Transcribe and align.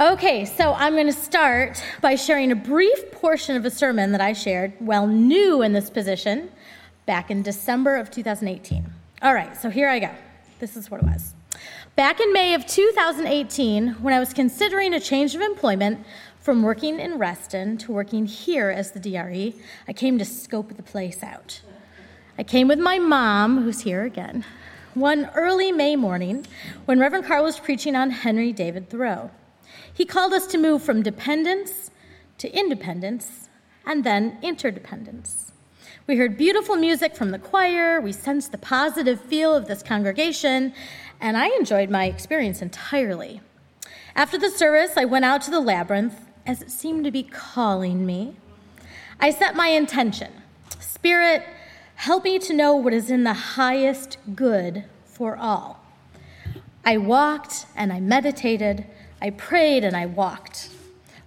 Okay, 0.00 0.44
so 0.44 0.74
I'm 0.74 0.94
going 0.94 1.06
to 1.06 1.12
start 1.12 1.80
by 2.00 2.16
sharing 2.16 2.50
a 2.50 2.56
brief 2.56 3.12
portion 3.12 3.54
of 3.54 3.64
a 3.64 3.70
sermon 3.70 4.10
that 4.10 4.20
I 4.20 4.32
shared 4.32 4.72
while 4.80 5.06
new 5.06 5.62
in 5.62 5.72
this 5.72 5.88
position 5.88 6.50
back 7.06 7.30
in 7.30 7.42
December 7.42 7.94
of 7.94 8.10
2018. 8.10 8.84
All 9.22 9.32
right, 9.32 9.56
so 9.56 9.70
here 9.70 9.88
I 9.88 10.00
go. 10.00 10.10
This 10.58 10.76
is 10.76 10.90
what 10.90 11.00
it 11.00 11.06
was. 11.06 11.34
Back 11.94 12.18
in 12.18 12.32
May 12.32 12.54
of 12.54 12.66
2018, 12.66 13.90
when 14.02 14.12
I 14.12 14.18
was 14.18 14.32
considering 14.32 14.94
a 14.94 14.98
change 14.98 15.36
of 15.36 15.40
employment 15.40 16.04
from 16.40 16.64
working 16.64 16.98
in 16.98 17.16
Reston 17.16 17.78
to 17.78 17.92
working 17.92 18.26
here 18.26 18.70
as 18.70 18.90
the 18.90 18.98
DRE, 18.98 19.54
I 19.86 19.92
came 19.92 20.18
to 20.18 20.24
scope 20.24 20.76
the 20.76 20.82
place 20.82 21.22
out. 21.22 21.60
I 22.36 22.42
came 22.42 22.66
with 22.66 22.80
my 22.80 22.98
mom, 22.98 23.62
who's 23.62 23.82
here 23.82 24.02
again, 24.02 24.44
one 24.94 25.30
early 25.36 25.70
May 25.70 25.94
morning 25.94 26.48
when 26.84 26.98
Reverend 26.98 27.26
Carl 27.26 27.44
was 27.44 27.60
preaching 27.60 27.94
on 27.94 28.10
Henry 28.10 28.52
David 28.52 28.90
Thoreau. 28.90 29.30
He 29.94 30.04
called 30.04 30.32
us 30.32 30.46
to 30.48 30.58
move 30.58 30.82
from 30.82 31.02
dependence 31.02 31.90
to 32.38 32.50
independence 32.50 33.48
and 33.86 34.02
then 34.02 34.38
interdependence. 34.42 35.52
We 36.06 36.16
heard 36.16 36.36
beautiful 36.36 36.76
music 36.76 37.16
from 37.16 37.30
the 37.30 37.38
choir, 37.38 38.00
we 38.00 38.12
sensed 38.12 38.52
the 38.52 38.58
positive 38.58 39.20
feel 39.20 39.54
of 39.54 39.68
this 39.68 39.82
congregation, 39.82 40.74
and 41.20 41.36
I 41.36 41.46
enjoyed 41.46 41.88
my 41.88 42.06
experience 42.06 42.60
entirely. 42.60 43.40
After 44.16 44.36
the 44.36 44.50
service, 44.50 44.96
I 44.96 45.04
went 45.04 45.24
out 45.24 45.42
to 45.42 45.50
the 45.50 45.60
labyrinth 45.60 46.20
as 46.44 46.60
it 46.60 46.70
seemed 46.70 47.04
to 47.04 47.10
be 47.10 47.22
calling 47.22 48.04
me. 48.04 48.36
I 49.20 49.30
set 49.30 49.54
my 49.54 49.68
intention 49.68 50.32
Spirit, 50.80 51.44
help 51.96 52.24
me 52.24 52.38
to 52.38 52.52
know 52.52 52.74
what 52.74 52.92
is 52.92 53.10
in 53.10 53.24
the 53.24 53.34
highest 53.34 54.18
good 54.34 54.84
for 55.04 55.36
all. 55.36 55.80
I 56.84 56.96
walked 56.96 57.66
and 57.76 57.92
I 57.92 58.00
meditated 58.00 58.86
I 59.24 59.30
prayed 59.30 59.84
and 59.84 59.96
I 59.96 60.04
walked 60.04 60.68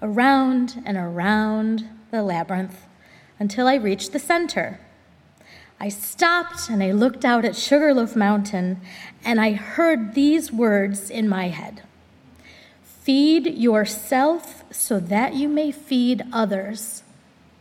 around 0.03 0.83
and 0.85 0.95
around 0.95 1.89
the 2.11 2.21
labyrinth 2.21 2.85
until 3.39 3.65
I 3.65 3.73
reached 3.73 4.13
the 4.13 4.19
center. 4.19 4.79
I 5.79 5.89
stopped 5.89 6.69
and 6.69 6.83
I 6.83 6.91
looked 6.91 7.25
out 7.25 7.43
at 7.43 7.55
Sugarloaf 7.55 8.15
Mountain 8.15 8.81
and 9.25 9.41
I 9.41 9.53
heard 9.53 10.13
these 10.13 10.51
words 10.51 11.09
in 11.09 11.27
my 11.27 11.47
head 11.47 11.81
Feed 12.83 13.47
yourself 13.47 14.63
so 14.71 14.99
that 14.99 15.33
you 15.33 15.47
may 15.47 15.71
feed 15.71 16.21
others. 16.31 17.01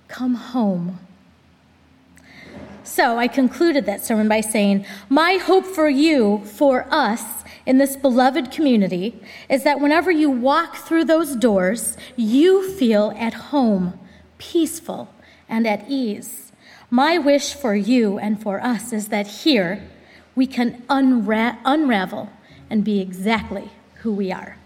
Come 0.06 0.34
home. 0.34 0.98
So 2.84 3.16
I 3.16 3.26
concluded 3.26 3.86
that 3.86 4.04
sermon 4.04 4.28
by 4.28 4.42
saying, 4.42 4.84
My 5.08 5.38
hope 5.38 5.64
for 5.64 5.88
you, 5.88 6.42
for 6.44 6.86
us, 6.90 7.42
in 7.66 7.78
this 7.78 7.96
beloved 7.96 8.50
community 8.52 9.20
is 9.50 9.64
that 9.64 9.80
whenever 9.80 10.10
you 10.10 10.30
walk 10.30 10.76
through 10.76 11.04
those 11.04 11.34
doors, 11.36 11.96
you 12.14 12.70
feel 12.70 13.12
at 13.18 13.34
home, 13.34 13.98
peaceful, 14.38 15.12
and 15.48 15.66
at 15.66 15.84
ease. 15.88 16.52
My 16.88 17.18
wish 17.18 17.52
for 17.52 17.74
you 17.74 18.18
and 18.18 18.40
for 18.40 18.62
us 18.62 18.92
is 18.92 19.08
that 19.08 19.26
here 19.26 19.82
we 20.36 20.46
can 20.46 20.82
unra- 20.88 21.58
unravel 21.64 22.30
and 22.70 22.84
be 22.84 23.00
exactly 23.00 23.70
who 23.96 24.12
we 24.12 24.30
are. 24.30 24.56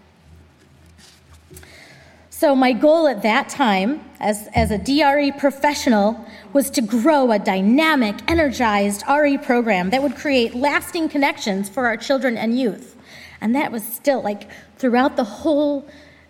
So, 2.41 2.55
my 2.55 2.73
goal 2.73 3.07
at 3.07 3.21
that 3.21 3.49
time, 3.49 4.03
as, 4.19 4.49
as 4.55 4.71
a 4.71 4.77
DRE 4.79 5.31
professional, 5.37 6.25
was 6.53 6.71
to 6.71 6.81
grow 6.81 7.31
a 7.31 7.37
dynamic, 7.37 8.15
energized 8.27 9.03
RE 9.07 9.37
program 9.37 9.91
that 9.91 10.01
would 10.01 10.15
create 10.15 10.55
lasting 10.55 11.09
connections 11.09 11.69
for 11.69 11.85
our 11.85 11.97
children 11.97 12.39
and 12.39 12.59
youth. 12.59 12.97
And 13.41 13.53
that 13.55 13.71
was 13.71 13.83
still 13.83 14.23
like 14.23 14.49
throughout 14.79 15.17
the 15.17 15.23
whole, 15.23 15.87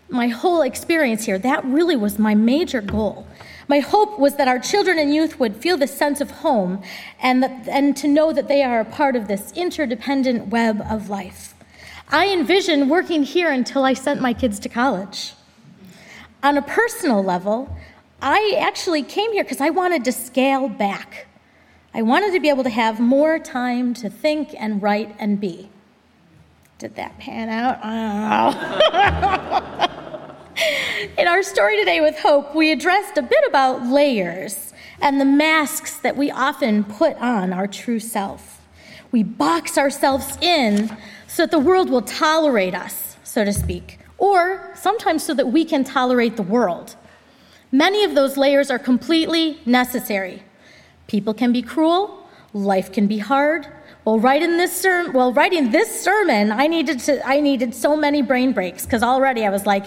my 0.10 0.28
whole 0.28 0.64
experience 0.64 1.24
here, 1.24 1.40
that 1.40 1.64
really 1.64 1.96
was 1.96 2.20
my 2.20 2.36
major 2.36 2.82
goal. 2.82 3.26
My 3.70 3.80
hope 3.80 4.20
was 4.20 4.36
that 4.36 4.50
our 4.50 4.60
children 4.60 5.00
and 5.00 5.16
youth 5.16 5.40
would 5.40 5.56
feel 5.56 5.78
the 5.78 5.88
sense 5.88 6.20
of 6.20 6.30
home 6.30 6.84
and, 7.22 7.42
that, 7.42 7.70
and 7.70 7.96
to 7.96 8.10
know 8.10 8.34
that 8.34 8.50
they 8.50 8.64
are 8.64 8.82
a 8.82 8.86
part 9.00 9.16
of 9.16 9.30
this 9.30 9.54
interdependent 9.54 10.50
web 10.50 10.82
of 10.90 11.10
life. 11.10 11.54
I 12.10 12.34
envisioned 12.34 12.90
working 12.90 13.24
here 13.24 13.50
until 13.50 13.86
I 13.86 13.94
sent 13.94 14.20
my 14.20 14.34
kids 14.34 14.60
to 14.60 14.68
college. 14.68 15.36
On 16.44 16.58
a 16.58 16.62
personal 16.64 17.24
level, 17.24 17.76
I 18.22 18.58
actually 18.60 19.04
came 19.04 19.32
here 19.32 19.44
because 19.44 19.62
I 19.62 19.70
wanted 19.70 20.04
to 20.06 20.12
scale 20.12 20.68
back. 20.70 21.28
I 21.94 22.02
wanted 22.02 22.34
to 22.34 22.40
be 22.40 22.50
able 22.50 22.64
to 22.64 22.70
have 22.70 23.00
more 23.00 23.38
time 23.38 23.94
to 23.96 24.10
think 24.10 24.56
and 24.58 24.82
write 24.82 25.16
and 25.20 25.40
be. 25.40 25.70
Did 26.80 26.96
that 26.96 27.20
pan 27.20 27.50
out? 27.50 27.80
I 27.84 29.12
don't 29.22 29.96
know. 30.58 31.16
In 31.18 31.28
our 31.28 31.44
story 31.44 31.78
today 31.78 32.02
with 32.02 32.18
Hope, 32.18 32.56
we 32.56 32.72
addressed 32.72 33.18
a 33.18 33.22
bit 33.22 33.44
about 33.48 33.86
layers 33.86 34.74
and 35.00 35.22
the 35.22 35.26
masks 35.26 35.98
that 35.98 36.18
we 36.18 36.32
often 36.32 36.84
put 36.84 37.18
on 37.18 37.54
our 37.54 37.68
true 37.68 38.00
self. 38.00 38.62
We 39.12 39.22
box 39.22 39.78
ourselves 39.78 40.38
in 40.42 40.90
so 41.28 41.44
that 41.44 41.52
the 41.52 41.60
world 41.60 41.90
will 41.90 42.02
tolerate 42.02 42.74
us, 42.74 43.18
so 43.24 43.46
to 43.46 43.54
speak, 43.54 44.00
or 44.22 44.72
sometimes 44.76 45.24
so 45.24 45.34
that 45.34 45.48
we 45.48 45.66
can 45.66 45.84
tolerate 45.84 46.38
the 46.38 46.44
world. 46.44 46.96
Many 47.72 48.04
of 48.04 48.14
those 48.14 48.38
layers 48.38 48.70
are 48.70 48.78
completely 48.80 49.60
necessary. 49.66 50.44
People 51.08 51.34
can 51.34 51.52
be 51.52 51.62
cruel, 51.62 52.30
life 52.54 52.92
can 52.92 53.08
be 53.08 53.18
hard, 53.18 53.68
well, 54.04 54.20
writing 54.20 54.58
this 54.58 54.76
sermon, 54.76 55.14
well, 55.14 55.32
writing 55.32 55.70
this 55.70 56.02
sermon, 56.04 56.52
I 56.52 56.66
needed 56.66 57.00
to, 57.02 57.28
I 57.28 57.40
needed 57.40 57.76
so 57.76 57.96
many 57.96 58.24
brain 58.24 58.52
breaks 58.52 58.84
because 58.84 59.04
already 59.04 59.46
I 59.46 59.52
was 59.52 59.68
like, 59.68 59.86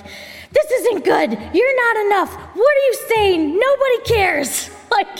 "This 0.53 0.71
isn't 0.71 1.05
good. 1.05 1.33
You're 1.53 1.77
not 1.87 2.07
enough. 2.07 2.33
What 2.55 2.73
are 2.77 2.85
you 2.87 2.95
saying? 3.09 3.59
Nobody 3.59 3.99
cares." 4.05 4.71
Like 4.95 5.19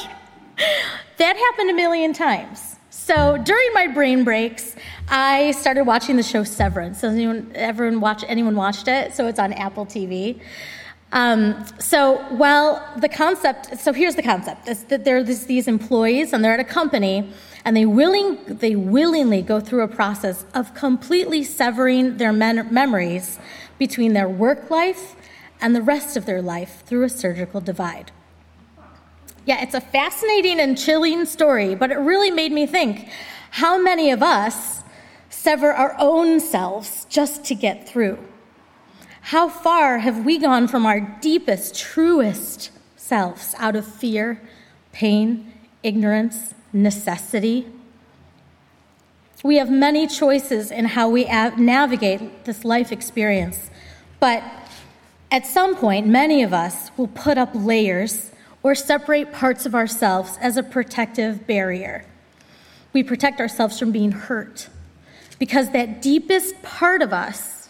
that 1.17 1.37
happened 1.37 1.71
a 1.71 1.75
million 1.75 2.13
times. 2.13 2.77
So 2.91 3.37
during 3.39 3.73
my 3.75 3.89
brain 3.89 4.23
breaks, 4.23 4.74
I 5.09 5.53
started 5.53 5.85
watching 5.85 6.17
the 6.17 6.23
show 6.23 6.45
Severance. 6.45 7.03
Has 7.03 7.15
anyone, 7.15 7.53
everyone 7.55 8.01
watch, 8.01 8.25
anyone 8.27 8.57
watched 8.57 8.89
it? 8.89 9.13
So 9.13 9.27
it's 9.27 9.39
on 9.39 9.53
Apple 9.53 9.85
TV. 9.85 10.41
Um, 11.13 11.65
so, 11.79 12.27
well, 12.33 12.85
the 12.97 13.09
concept, 13.09 13.79
so 13.79 13.93
here's 13.93 14.17
the 14.17 14.23
concept, 14.23 14.69
is 14.69 14.85
that 14.85 15.05
there 15.05 15.19
are 15.19 15.23
these 15.23 15.69
employees 15.69 16.33
and 16.33 16.45
they're 16.45 16.55
at 16.55 16.61
a 16.61 16.65
company 16.65 17.31
and 17.65 17.77
they, 17.77 17.87
willing, 17.87 18.39
they 18.47 18.75
willingly 18.75 19.43
go 19.43 19.61
through 19.61 19.83
a 19.83 19.89
process 19.89 20.45
of 20.55 20.75
completely 20.75 21.45
severing 21.45 22.17
their 22.17 22.33
memories 22.33 23.39
between 23.79 24.13
their 24.13 24.29
work 24.29 24.71
life 24.71 25.15
and 25.61 25.77
the 25.77 25.83
rest 25.83 26.17
of 26.17 26.27
their 26.27 26.43
life 26.43 26.83
through 26.85 27.05
a 27.05 27.09
surgical 27.09 27.61
divide. 27.61 28.11
Yeah, 29.47 29.63
it's 29.63 29.75
a 29.75 29.81
fascinating 29.81 30.59
and 30.59 30.77
chilling 30.77 31.27
story, 31.27 31.75
but 31.75 31.91
it 31.91 31.99
really 31.99 32.31
made 32.31 32.53
me 32.53 32.67
think 32.67 33.09
how 33.51 33.79
many 33.81 34.11
of 34.11 34.23
us 34.23 34.84
sever 35.45 35.73
our 35.73 35.95
own 35.99 36.41
selves 36.41 37.07
just 37.11 37.45
to 37.45 37.55
get 37.55 37.89
through? 37.89 38.19
How 39.33 39.49
far 39.49 39.99
have 39.99 40.25
we 40.25 40.39
gone 40.39 40.69
from 40.69 40.85
our 40.87 41.01
deepest, 41.21 41.75
truest 41.75 42.71
selves 43.05 43.55
out 43.59 43.77
of 43.77 43.87
fear, 43.87 44.41
pain, 44.93 45.53
ignorance, 45.83 46.55
necessity. 46.73 47.67
We 49.45 49.57
have 49.57 49.71
many 49.71 50.07
choices 50.07 50.71
in 50.71 50.87
how 50.87 51.11
we 51.11 51.25
navigate 51.27 52.47
this 52.47 52.65
life 52.65 52.91
experience, 52.91 53.71
but 54.19 54.43
at 55.31 55.47
some 55.47 55.77
point, 55.77 56.07
many 56.07 56.43
of 56.43 56.55
us 56.55 56.91
will 56.97 57.09
put 57.09 57.37
up 57.37 57.51
layers 57.53 58.31
or 58.63 58.75
separate 58.75 59.33
parts 59.33 59.67
of 59.67 59.75
ourselves 59.75 60.39
as 60.41 60.57
a 60.57 60.63
protective 60.63 61.47
barrier. 61.47 62.07
We 62.95 63.03
protect 63.03 63.41
ourselves 63.41 63.79
from 63.79 63.93
being 63.93 64.13
hurt 64.13 64.69
because 65.39 65.71
that 65.71 66.01
deepest 66.01 66.63
part 66.63 67.03
of 67.03 67.13
us 67.13 67.69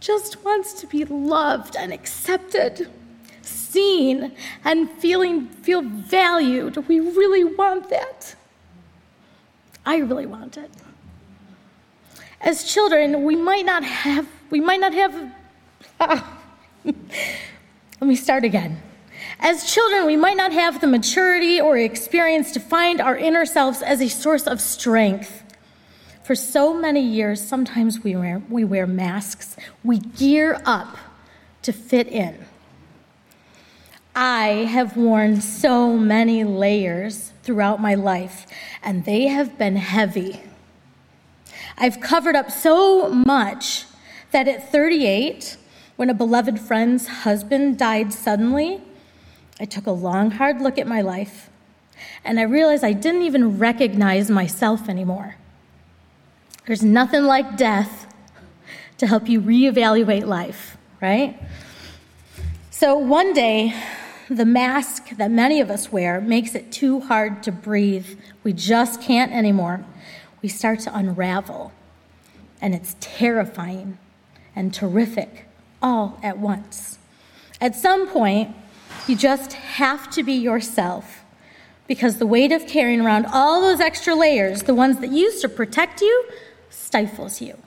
just 0.00 0.44
wants 0.44 0.72
to 0.74 0.86
be 0.86 1.04
loved 1.04 1.76
and 1.76 1.92
accepted 1.92 2.88
seen 3.42 4.32
and 4.64 4.90
feeling 4.90 5.46
feel 5.46 5.82
valued. 5.82 6.76
We 6.88 7.00
really 7.00 7.44
want 7.44 7.90
that. 7.90 8.34
I 9.84 9.98
really 9.98 10.26
want 10.26 10.56
it. 10.56 10.70
As 12.40 12.64
children, 12.64 13.24
we 13.24 13.36
might 13.36 13.64
not 13.64 13.84
have 13.84 14.28
we 14.50 14.60
might 14.60 14.80
not 14.80 14.94
have 14.94 15.32
ah, 16.00 16.38
let 16.84 16.94
me 18.00 18.16
start 18.16 18.44
again. 18.44 18.82
As 19.40 19.70
children, 19.70 20.06
we 20.06 20.16
might 20.16 20.36
not 20.36 20.52
have 20.52 20.80
the 20.80 20.86
maturity 20.86 21.60
or 21.60 21.76
experience 21.76 22.52
to 22.52 22.60
find 22.60 23.00
our 23.00 23.16
inner 23.16 23.44
selves 23.44 23.82
as 23.82 24.00
a 24.00 24.08
source 24.08 24.46
of 24.46 24.60
strength. 24.60 25.42
For 26.26 26.34
so 26.34 26.74
many 26.74 27.02
years, 27.02 27.40
sometimes 27.40 28.02
we 28.02 28.16
wear, 28.16 28.42
we 28.50 28.64
wear 28.64 28.84
masks. 28.84 29.54
We 29.84 30.00
gear 30.00 30.60
up 30.64 30.96
to 31.62 31.72
fit 31.72 32.08
in. 32.08 32.44
I 34.12 34.66
have 34.68 34.96
worn 34.96 35.40
so 35.40 35.96
many 35.96 36.42
layers 36.42 37.30
throughout 37.44 37.80
my 37.80 37.94
life, 37.94 38.44
and 38.82 39.04
they 39.04 39.28
have 39.28 39.56
been 39.56 39.76
heavy. 39.76 40.40
I've 41.78 42.00
covered 42.00 42.34
up 42.34 42.50
so 42.50 43.08
much 43.08 43.84
that 44.32 44.48
at 44.48 44.72
38, 44.72 45.56
when 45.94 46.10
a 46.10 46.14
beloved 46.14 46.58
friend's 46.58 47.06
husband 47.06 47.78
died 47.78 48.12
suddenly, 48.12 48.80
I 49.60 49.64
took 49.64 49.86
a 49.86 49.92
long, 49.92 50.32
hard 50.32 50.60
look 50.60 50.76
at 50.76 50.88
my 50.88 51.02
life 51.02 51.50
and 52.24 52.40
I 52.40 52.42
realized 52.42 52.82
I 52.82 52.94
didn't 52.94 53.22
even 53.22 53.58
recognize 53.58 54.28
myself 54.28 54.88
anymore. 54.88 55.36
There's 56.66 56.82
nothing 56.82 57.22
like 57.22 57.56
death 57.56 58.12
to 58.98 59.06
help 59.06 59.28
you 59.28 59.40
reevaluate 59.40 60.26
life, 60.26 60.76
right? 61.00 61.40
So 62.70 62.98
one 62.98 63.32
day, 63.32 63.72
the 64.28 64.44
mask 64.44 65.10
that 65.10 65.30
many 65.30 65.60
of 65.60 65.70
us 65.70 65.92
wear 65.92 66.20
makes 66.20 66.56
it 66.56 66.72
too 66.72 67.00
hard 67.00 67.44
to 67.44 67.52
breathe. 67.52 68.18
We 68.42 68.52
just 68.52 69.00
can't 69.00 69.32
anymore. 69.32 69.84
We 70.42 70.48
start 70.48 70.80
to 70.80 70.96
unravel, 70.96 71.72
and 72.60 72.74
it's 72.74 72.96
terrifying 72.98 73.98
and 74.56 74.74
terrific 74.74 75.46
all 75.80 76.18
at 76.22 76.38
once. 76.38 76.98
At 77.60 77.76
some 77.76 78.08
point, 78.08 78.54
you 79.06 79.14
just 79.14 79.52
have 79.52 80.10
to 80.10 80.24
be 80.24 80.32
yourself 80.34 81.22
because 81.86 82.18
the 82.18 82.26
weight 82.26 82.50
of 82.50 82.66
carrying 82.66 83.00
around 83.00 83.26
all 83.26 83.60
those 83.60 83.78
extra 83.78 84.16
layers, 84.16 84.64
the 84.64 84.74
ones 84.74 84.98
that 84.98 85.12
used 85.12 85.40
to 85.42 85.48
protect 85.48 86.00
you, 86.00 86.24
stifles 86.86 87.40
you. 87.40 87.58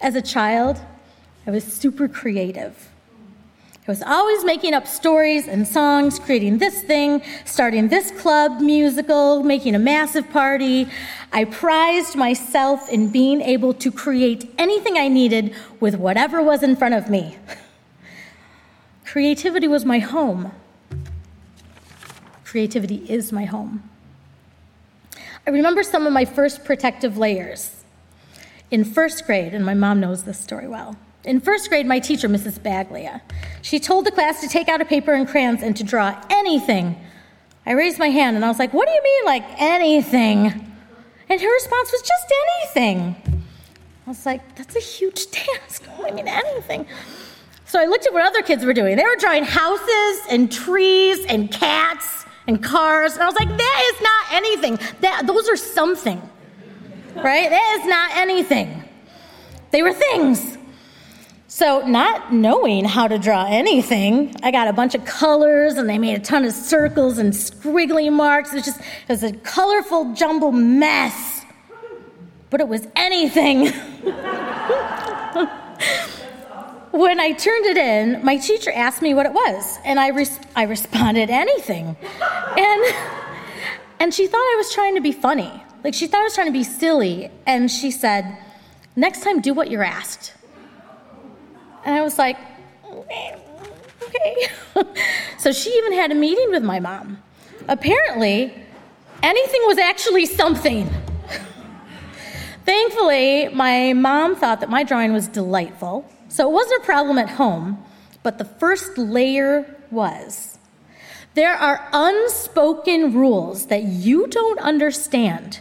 As 0.00 0.14
a 0.14 0.22
child, 0.22 0.80
I 1.46 1.50
was 1.50 1.64
super 1.64 2.06
creative. 2.06 2.88
I 3.86 3.90
was 3.90 4.02
always 4.02 4.44
making 4.44 4.74
up 4.74 4.86
stories 4.86 5.48
and 5.48 5.66
songs, 5.66 6.20
creating 6.20 6.58
this 6.58 6.82
thing, 6.82 7.22
starting 7.44 7.88
this 7.88 8.12
club 8.12 8.60
musical, 8.60 9.42
making 9.42 9.74
a 9.74 9.78
massive 9.80 10.30
party. 10.30 10.86
I 11.32 11.44
prized 11.44 12.14
myself 12.14 12.88
in 12.88 13.10
being 13.10 13.40
able 13.40 13.74
to 13.74 13.90
create 13.90 14.48
anything 14.56 14.96
I 14.96 15.08
needed 15.08 15.54
with 15.80 15.96
whatever 15.96 16.40
was 16.40 16.62
in 16.62 16.76
front 16.76 16.94
of 16.94 17.10
me. 17.10 17.36
Creativity 19.04 19.66
was 19.66 19.84
my 19.84 19.98
home. 19.98 20.52
Creativity 22.44 23.04
is 23.08 23.32
my 23.32 23.46
home. 23.46 23.82
I 25.46 25.50
remember 25.50 25.82
some 25.82 26.06
of 26.06 26.12
my 26.12 26.24
first 26.24 26.64
protective 26.64 27.18
layers. 27.18 27.79
In 28.70 28.84
first 28.84 29.26
grade, 29.26 29.54
and 29.54 29.64
my 29.64 29.74
mom 29.74 30.00
knows 30.00 30.24
this 30.24 30.38
story 30.38 30.68
well. 30.68 30.96
In 31.24 31.40
first 31.40 31.68
grade, 31.68 31.86
my 31.86 31.98
teacher, 31.98 32.28
Mrs. 32.28 32.58
Baglia, 32.60 33.20
she 33.62 33.78
told 33.78 34.06
the 34.06 34.10
class 34.10 34.40
to 34.40 34.48
take 34.48 34.68
out 34.68 34.80
a 34.80 34.84
paper 34.84 35.12
and 35.12 35.28
crayons 35.28 35.62
and 35.62 35.76
to 35.76 35.84
draw 35.84 36.18
anything. 36.30 36.96
I 37.66 37.72
raised 37.72 37.98
my 37.98 38.08
hand 38.08 38.36
and 38.36 38.44
I 38.44 38.48
was 38.48 38.58
like, 38.58 38.72
What 38.72 38.86
do 38.86 38.92
you 38.92 39.02
mean, 39.02 39.24
like 39.26 39.44
anything? 39.60 40.46
And 41.28 41.40
her 41.40 41.52
response 41.52 41.92
was, 41.92 42.02
Just 42.02 42.32
anything. 42.62 43.44
I 44.06 44.10
was 44.10 44.24
like, 44.24 44.56
That's 44.56 44.76
a 44.76 44.80
huge 44.80 45.26
task. 45.30 45.84
I 46.02 46.10
mean, 46.12 46.28
anything. 46.28 46.86
So 47.70 47.78
I 47.80 47.84
looked 47.84 48.06
at 48.06 48.12
what 48.12 48.26
other 48.26 48.42
kids 48.42 48.64
were 48.64 48.72
doing. 48.72 48.96
They 48.96 49.04
were 49.04 49.14
drawing 49.16 49.44
houses 49.44 50.22
and 50.28 50.50
trees 50.50 51.24
and 51.26 51.52
cats 51.52 52.24
and 52.48 52.60
cars. 52.60 53.14
And 53.14 53.22
I 53.22 53.26
was 53.26 53.36
like, 53.36 53.48
that 53.48 53.92
is 53.94 54.02
not 54.02 54.32
anything. 54.32 54.78
That, 55.02 55.26
those 55.28 55.48
are 55.48 55.56
something, 55.56 56.20
right? 57.16 57.50
That 57.50 57.78
is 57.80 57.86
not 57.86 58.16
anything. 58.16 58.84
They 59.70 59.82
were 59.82 59.92
things. 59.92 60.58
So, 61.48 61.84
not 61.86 62.32
knowing 62.32 62.84
how 62.84 63.08
to 63.08 63.18
draw 63.18 63.46
anything, 63.48 64.36
I 64.42 64.50
got 64.52 64.68
a 64.68 64.72
bunch 64.72 64.94
of 64.94 65.04
colors 65.04 65.74
and 65.74 65.88
they 65.88 65.98
made 65.98 66.14
a 66.14 66.20
ton 66.20 66.44
of 66.44 66.52
circles 66.52 67.18
and 67.18 67.32
squiggly 67.32 68.12
marks. 68.12 68.52
It 68.52 68.56
was 68.56 68.64
just 68.64 68.80
it 68.80 69.08
was 69.08 69.24
a 69.24 69.32
colorful 69.32 70.14
jumble 70.14 70.52
mess. 70.52 71.44
But 72.50 72.60
it 72.60 72.68
was 72.68 72.86
anything. 72.96 73.66
when 76.90 77.20
I 77.20 77.32
turned 77.32 77.66
it 77.66 77.76
in, 77.76 78.24
my 78.24 78.36
teacher 78.36 78.72
asked 78.72 79.02
me 79.02 79.14
what 79.14 79.26
it 79.26 79.32
was, 79.32 79.78
and 79.84 80.00
I, 80.00 80.08
res- 80.08 80.40
I 80.56 80.64
responded 80.64 81.30
anything. 81.30 81.96
And, 82.56 82.94
and 84.00 84.12
she 84.12 84.26
thought 84.26 84.38
I 84.38 84.54
was 84.56 84.72
trying 84.72 84.96
to 84.96 85.00
be 85.00 85.12
funny. 85.12 85.62
Like, 85.82 85.94
she 85.94 86.06
thought 86.06 86.20
I 86.20 86.24
was 86.24 86.34
trying 86.34 86.48
to 86.48 86.52
be 86.52 86.64
silly. 86.64 87.30
And 87.46 87.70
she 87.70 87.90
said, 87.90 88.36
Next 88.96 89.22
time, 89.22 89.40
do 89.40 89.54
what 89.54 89.70
you're 89.70 89.84
asked. 89.84 90.34
And 91.84 91.94
I 91.94 92.02
was 92.02 92.18
like, 92.18 92.36
Okay. 92.84 94.48
so 95.38 95.52
she 95.52 95.70
even 95.70 95.92
had 95.92 96.10
a 96.10 96.14
meeting 96.14 96.50
with 96.50 96.62
my 96.62 96.80
mom. 96.80 97.22
Apparently, 97.68 98.52
anything 99.22 99.60
was 99.66 99.78
actually 99.78 100.26
something. 100.26 100.90
Thankfully, 102.64 103.48
my 103.48 103.92
mom 103.92 104.36
thought 104.36 104.60
that 104.60 104.70
my 104.70 104.82
drawing 104.82 105.12
was 105.12 105.28
delightful 105.28 106.10
so 106.30 106.48
it 106.48 106.52
wasn't 106.52 106.82
a 106.82 106.86
problem 106.86 107.18
at 107.18 107.30
home, 107.30 107.84
but 108.22 108.38
the 108.38 108.44
first 108.44 108.96
layer 108.96 109.76
was. 109.90 110.58
There 111.34 111.54
are 111.54 111.88
unspoken 111.92 113.12
rules 113.14 113.66
that 113.66 113.82
you 113.82 114.28
don't 114.28 114.60
understand, 114.60 115.58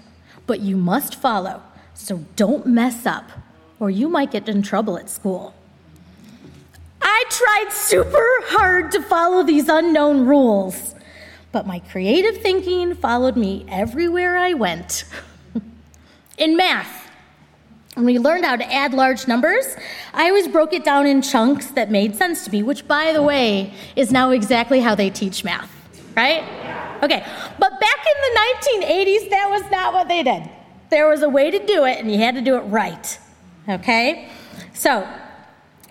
but 0.49 0.61
you 0.61 0.75
must 0.75 1.13
follow. 1.13 1.61
So 1.93 2.25
don't 2.35 2.65
mess 2.65 3.05
up, 3.05 3.29
or 3.79 3.91
you 3.91 4.09
might 4.09 4.31
get 4.31 4.49
in 4.49 4.63
trouble 4.63 4.97
at 4.97 5.07
school. 5.07 5.53
I 6.99 7.23
tried 7.29 7.71
super 7.71 8.27
hard 8.45 8.91
to 8.93 9.03
follow 9.03 9.43
these 9.43 9.69
unknown 9.69 10.25
rules, 10.25 10.95
but 11.51 11.67
my 11.67 11.77
creative 11.77 12.41
thinking 12.41 12.95
followed 12.95 13.37
me 13.37 13.63
everywhere 13.69 14.37
I 14.37 14.55
went. 14.55 15.03
in 16.39 16.57
math, 16.57 17.11
when 17.93 18.07
we 18.07 18.17
learned 18.17 18.43
how 18.43 18.55
to 18.55 18.73
add 18.73 18.95
large 18.95 19.27
numbers, 19.27 19.75
I 20.15 20.29
always 20.29 20.47
broke 20.47 20.73
it 20.73 20.83
down 20.83 21.05
in 21.05 21.21
chunks 21.21 21.67
that 21.71 21.91
made 21.91 22.15
sense 22.15 22.43
to 22.45 22.51
me, 22.51 22.63
which, 22.63 22.87
by 22.87 23.13
the 23.13 23.21
way, 23.21 23.71
is 23.95 24.11
now 24.11 24.31
exactly 24.31 24.79
how 24.79 24.95
they 24.95 25.11
teach 25.11 25.43
math, 25.43 25.71
right? 26.17 26.88
Okay, 27.03 27.23
but 27.59 27.79
back 27.79 27.99
in 28.11 28.17
the 28.25 28.85
1980s, 28.85 29.29
that 29.29 29.47
was 29.49 29.69
not 29.71 29.93
what 29.93 30.07
they 30.07 30.23
did. 30.23 30.49
There 30.89 31.07
was 31.07 31.21
a 31.21 31.29
way 31.29 31.51
to 31.51 31.65
do 31.65 31.85
it, 31.85 31.99
and 31.99 32.11
you 32.11 32.17
had 32.17 32.35
to 32.35 32.41
do 32.41 32.55
it 32.57 32.61
right, 32.61 33.19
okay? 33.67 34.29
So, 34.73 35.07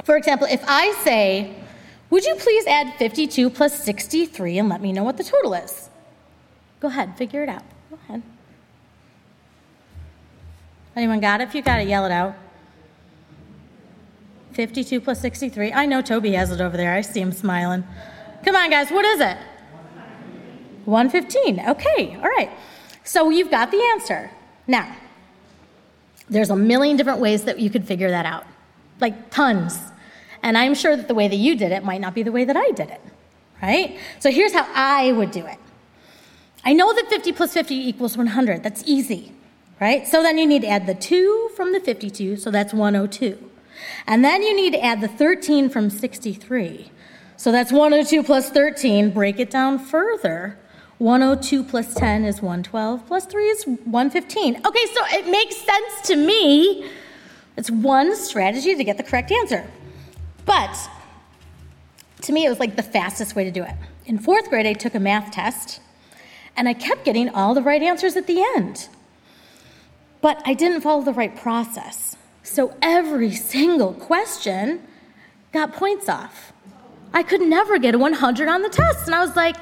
for 0.05 0.17
example, 0.17 0.47
if 0.51 0.63
I 0.67 0.93
say, 1.05 1.55
Would 2.11 2.25
you 2.25 2.37
please 2.37 2.67
add 2.67 2.95
52 2.99 3.51
plus 3.51 3.83
63 3.85 4.59
and 4.59 4.69
let 4.69 4.81
me 4.81 4.93
know 4.93 5.05
what 5.05 5.17
the 5.17 5.25
total 5.25 5.55
is? 5.55 5.91
Go 6.81 6.89
ahead, 6.89 7.17
figure 7.17 7.43
it 7.43 7.49
out. 7.49 7.63
Go 7.91 7.99
ahead. 8.09 8.23
Anyone 10.97 11.21
got 11.21 11.41
it? 11.41 11.49
If 11.49 11.55
you 11.55 11.63
got 11.63 11.81
it, 11.81 11.89
yell 11.89 12.07
it 12.07 12.13
out. 12.13 12.35
52 14.53 15.01
plus 15.01 15.21
63. 15.21 15.73
I 15.73 15.87
know 15.87 16.01
Toby 16.01 16.33
has 16.33 16.51
it 16.51 16.61
over 16.61 16.77
there. 16.77 16.95
I 16.95 17.03
see 17.03 17.21
him 17.21 17.31
smiling. 17.31 17.85
Come 18.45 18.57
on, 18.57 18.71
guys. 18.71 18.91
What 18.91 19.05
is 19.05 19.21
it? 19.21 19.37
115. 20.89 21.61
Okay. 21.69 22.17
All 22.17 22.29
right. 22.29 22.51
So 23.05 23.31
you've 23.31 23.51
got 23.51 23.71
the 23.71 23.83
answer. 23.93 24.31
Now, 24.67 24.95
there's 26.29 26.51
a 26.51 26.57
million 26.57 26.97
different 26.97 27.21
ways 27.21 27.45
that 27.45 27.59
you 27.59 27.71
could 27.71 27.87
figure 27.87 28.11
that 28.11 28.27
out, 28.27 28.47
like 29.01 29.31
tons. 29.31 29.79
And 30.43 30.59
I'm 30.59 30.75
sure 30.75 30.97
that 30.97 31.09
the 31.09 31.15
way 31.15 31.29
that 31.29 31.37
you 31.37 31.57
did 31.57 31.73
it 31.73 31.85
might 31.85 32.01
not 32.01 32.15
be 32.15 32.23
the 32.23 32.33
way 32.33 32.45
that 32.45 32.57
I 32.57 32.71
did 32.73 32.91
it, 32.91 33.01
right? 33.63 33.99
So 34.19 34.31
here's 34.31 34.53
how 34.53 34.67
I 34.75 35.13
would 35.13 35.31
do 35.31 35.45
it. 35.47 35.59
I 36.65 36.75
know 36.75 36.93
that 36.93 37.09
50 37.09 37.33
plus 37.33 37.55
50 37.55 37.75
equals 37.75 38.17
100. 38.17 38.63
That's 38.63 38.83
easy 38.85 39.33
right? 39.81 40.07
So 40.07 40.23
then 40.23 40.39
you 40.39 40.47
need 40.47 40.63
to 40.63 40.69
add 40.69 40.87
the 40.87 40.95
2 40.95 41.51
from 41.57 41.73
the 41.73 41.81
52, 41.81 42.37
so 42.37 42.51
that's 42.51 42.75
102. 42.75 43.51
And 44.07 44.25
then 44.25 44.43
you 44.43 44.55
need 44.55 44.73
to 44.73 44.85
add 44.85 45.01
the 45.01 45.09
13 45.09 45.69
from 45.71 45.91
63. 45.91 46.91
So 47.37 47.53
that's 47.53 47.71
102 47.71 48.23
plus 48.25 48.51
13. 48.51 49.11
Break 49.11 49.39
it 49.39 49.51
down 49.51 49.79
further. 49.79 50.59
102 50.99 51.63
plus 51.63 51.95
10 51.95 52.25
is 52.25 52.43
112, 52.43 53.07
plus 53.07 53.25
3 53.27 53.45
is 53.45 53.65
115. 53.65 54.57
Okay, 54.67 54.87
so 54.93 55.01
it 55.11 55.29
makes 55.29 55.57
sense 55.57 56.07
to 56.09 56.17
me. 56.17 56.91
It's 57.57 57.71
one 57.71 58.17
strategy 58.17 58.75
to 58.75 58.85
get 58.85 58.97
the 58.97 59.05
correct 59.05 59.31
answer. 59.31 59.69
But 60.45 60.77
to 62.23 62.33
me, 62.33 62.45
it 62.45 62.49
was 62.49 62.59
like 62.59 62.77
the 62.77 62.83
fastest 62.83 63.37
way 63.37 63.45
to 63.45 63.51
do 63.51 63.63
it. 63.63 63.75
In 64.07 64.19
fourth 64.19 64.51
grade, 64.51 64.67
I 64.67 64.73
took 64.73 64.95
a 64.95 65.01
math 65.01 65.31
test, 65.31 65.81
and 66.57 66.69
I 66.69 66.75
kept 66.75 67.05
getting 67.05 67.29
all 67.29 67.55
the 67.55 67.63
right 67.63 67.83
answers 67.83 68.17
at 68.17 68.27
the 68.27 68.43
end. 68.57 68.89
But 70.21 70.43
I 70.45 70.55
didn't 70.55 70.81
follow 70.81 71.03
the 71.03 71.13
right 71.13 71.37
process. 71.37 72.17
So 72.43 72.75
every 72.83 73.33
single 73.33 73.93
question 73.93 74.83
got 75.53 75.73
points 75.73 76.09
off. 76.09 76.53
I 77.13 77.23
could 77.23 77.43
never 77.43 77.79
get 77.79 77.95
a 77.95 77.99
100 77.99 78.49
on 78.49 78.63
the 78.63 78.69
test. 78.69 79.07
And 79.07 79.15
I 79.15 79.21
was 79.21 79.37
like, 79.37 79.57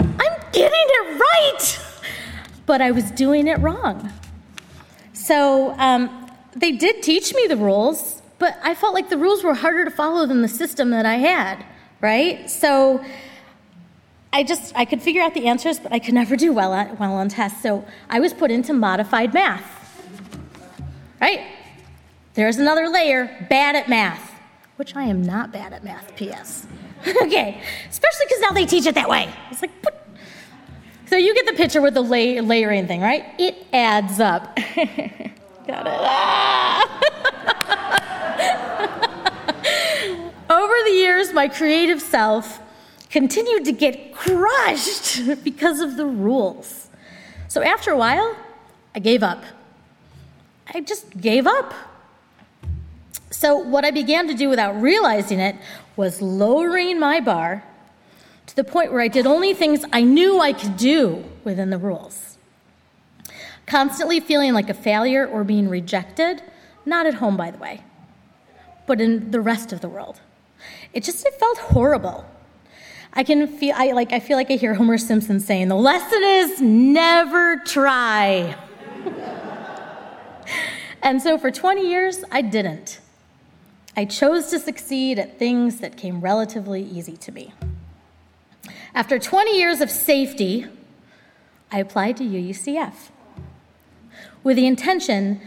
I'm 0.00 0.40
getting 0.52 0.72
it 0.72 1.20
right. 1.20 1.78
But 2.66 2.80
I 2.80 2.90
was 2.90 3.10
doing 3.10 3.46
it 3.46 3.58
wrong. 3.60 4.12
So 5.12 5.74
um, 5.78 6.30
they 6.54 6.72
did 6.72 7.02
teach 7.02 7.34
me 7.34 7.46
the 7.46 7.56
rules, 7.56 8.22
but 8.38 8.58
I 8.62 8.74
felt 8.74 8.94
like 8.94 9.10
the 9.10 9.18
rules 9.18 9.44
were 9.44 9.54
harder 9.54 9.84
to 9.84 9.90
follow 9.90 10.26
than 10.26 10.42
the 10.42 10.48
system 10.48 10.90
that 10.90 11.06
I 11.06 11.16
had, 11.16 11.64
right? 12.00 12.48
So 12.48 13.04
I 14.32 14.44
just, 14.44 14.72
I 14.76 14.84
could 14.84 15.02
figure 15.02 15.22
out 15.22 15.34
the 15.34 15.46
answers, 15.46 15.78
but 15.78 15.92
I 15.92 15.98
could 15.98 16.14
never 16.14 16.36
do 16.36 16.52
well, 16.52 16.70
well 16.98 17.14
on 17.14 17.28
tests. 17.28 17.62
So 17.62 17.84
I 18.08 18.20
was 18.20 18.32
put 18.32 18.50
into 18.50 18.72
modified 18.72 19.34
math 19.34 19.80
right? 21.20 21.46
There's 22.34 22.56
another 22.56 22.88
layer, 22.88 23.46
bad 23.50 23.76
at 23.76 23.88
math, 23.88 24.32
which 24.76 24.96
I 24.96 25.04
am 25.04 25.22
not 25.22 25.52
bad 25.52 25.72
at 25.72 25.84
math, 25.84 26.16
P.S. 26.16 26.66
okay, 27.22 27.62
especially 27.88 28.26
because 28.26 28.40
now 28.40 28.50
they 28.50 28.66
teach 28.66 28.86
it 28.86 28.94
that 28.94 29.08
way. 29.08 29.32
It's 29.50 29.62
like? 29.62 29.70
So 31.06 31.16
you 31.16 31.34
get 31.34 31.46
the 31.46 31.54
picture 31.54 31.80
with 31.80 31.94
the 31.94 32.02
lay- 32.02 32.40
layering 32.40 32.86
thing, 32.86 33.00
right? 33.00 33.24
It 33.38 33.66
adds 33.72 34.20
up. 34.20 34.56
Got 35.66 35.86
it. 35.86 36.00
Over 40.50 40.74
the 40.84 40.92
years, 40.92 41.32
my 41.32 41.48
creative 41.48 42.00
self 42.00 42.60
continued 43.10 43.64
to 43.64 43.72
get 43.72 44.14
crushed 44.14 45.42
because 45.42 45.80
of 45.80 45.96
the 45.96 46.06
rules. 46.06 46.88
So 47.48 47.62
after 47.62 47.90
a 47.90 47.96
while, 47.96 48.36
I 48.94 49.00
gave 49.00 49.22
up. 49.22 49.42
I 50.72 50.80
just 50.80 51.20
gave 51.20 51.46
up. 51.46 51.74
So, 53.30 53.56
what 53.56 53.84
I 53.84 53.90
began 53.90 54.28
to 54.28 54.34
do 54.34 54.48
without 54.48 54.80
realizing 54.80 55.40
it 55.40 55.56
was 55.96 56.22
lowering 56.22 56.98
my 56.98 57.20
bar 57.20 57.64
to 58.46 58.56
the 58.56 58.64
point 58.64 58.92
where 58.92 59.00
I 59.00 59.08
did 59.08 59.26
only 59.26 59.54
things 59.54 59.84
I 59.92 60.02
knew 60.02 60.40
I 60.40 60.52
could 60.52 60.76
do 60.76 61.24
within 61.44 61.70
the 61.70 61.78
rules. 61.78 62.38
Constantly 63.66 64.18
feeling 64.18 64.52
like 64.52 64.68
a 64.68 64.74
failure 64.74 65.26
or 65.26 65.44
being 65.44 65.68
rejected, 65.68 66.42
not 66.84 67.06
at 67.06 67.14
home, 67.14 67.36
by 67.36 67.50
the 67.50 67.58
way, 67.58 67.82
but 68.86 69.00
in 69.00 69.30
the 69.30 69.40
rest 69.40 69.72
of 69.72 69.80
the 69.80 69.88
world. 69.88 70.20
It 70.92 71.04
just 71.04 71.24
it 71.24 71.34
felt 71.34 71.58
horrible. 71.58 72.24
I 73.12 73.24
can 73.24 73.46
feel 73.46 73.74
I 73.76 73.92
like 73.92 74.12
I 74.12 74.20
feel 74.20 74.36
like 74.36 74.50
I 74.50 74.54
hear 74.54 74.74
Homer 74.74 74.98
Simpson 74.98 75.40
saying 75.40 75.68
the 75.68 75.76
lesson 75.76 76.22
is 76.22 76.60
never 76.60 77.56
try. 77.58 78.56
and 81.02 81.20
so 81.20 81.38
for 81.38 81.50
20 81.50 81.88
years 81.88 82.24
I 82.30 82.42
didn't. 82.42 82.99
I 83.96 84.04
chose 84.04 84.50
to 84.50 84.58
succeed 84.58 85.18
at 85.18 85.38
things 85.38 85.78
that 85.80 85.96
came 85.96 86.20
relatively 86.20 86.82
easy 86.82 87.16
to 87.18 87.32
me. 87.32 87.52
After 88.94 89.18
20 89.18 89.56
years 89.56 89.80
of 89.80 89.90
safety, 89.90 90.66
I 91.72 91.78
applied 91.78 92.16
to 92.18 92.24
UUCF 92.24 93.10
with 94.42 94.56
the 94.56 94.66
intention 94.66 95.40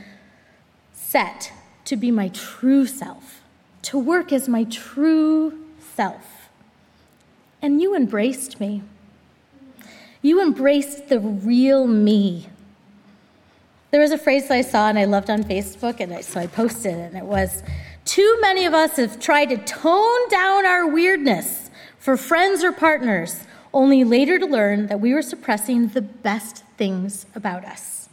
set 0.94 1.52
to 1.86 1.96
be 1.96 2.12
my 2.12 2.30
true 2.30 2.86
self, 2.86 3.42
to 3.84 4.00
work 4.00 4.32
as 4.32 4.48
my 4.48 4.64
true 4.66 5.66
self. 5.96 6.50
And 7.62 7.82
you 7.82 7.96
embraced 7.96 8.60
me. 8.60 8.84
You 10.22 10.42
embraced 10.42 11.10
the 11.10 11.20
real 11.20 11.88
me. 11.88 12.50
There 13.92 14.02
was 14.02 14.12
a 14.12 14.18
phrase 14.18 14.48
that 14.48 14.56
I 14.56 14.62
saw 14.62 14.90
and 14.90 14.98
I 14.98 15.06
loved 15.06 15.30
on 15.30 15.44
Facebook, 15.44 16.00
and 16.00 16.24
so 16.24 16.40
I 16.40 16.48
posted 16.48 16.96
it, 16.96 17.14
and 17.14 17.18
it 17.18 17.26
was 17.26 17.62
Too 18.14 18.38
many 18.42 18.68
of 18.68 18.76
us 18.76 18.98
have 18.98 19.20
tried 19.20 19.46
to 19.46 19.58
tone 19.58 20.30
down 20.30 20.68
our 20.68 20.86
weirdness 20.86 21.72
for 21.98 22.16
friends 22.16 22.64
or 22.64 22.72
partners, 22.72 23.48
only 23.74 24.04
later 24.04 24.38
to 24.38 24.46
learn 24.46 24.86
that 24.86 25.00
we 25.00 25.16
were 25.16 25.24
suppressing 25.24 25.88
the 25.88 26.04
best 26.04 26.64
things 26.78 27.26
about 27.34 27.66
us. 27.66 28.10